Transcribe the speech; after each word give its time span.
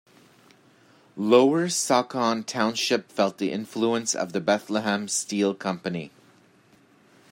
Lower 1.15 1.67
Saucon 1.69 2.43
Township 2.43 3.11
felt 3.11 3.37
the 3.37 3.51
influence 3.51 4.15
of 4.15 4.33
the 4.33 4.41
Bethlehem 4.41 5.07
Steel 5.07 5.53
Company. 5.53 6.09